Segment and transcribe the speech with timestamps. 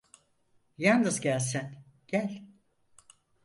[0.77, 2.41] Yalnız gel sen, gel…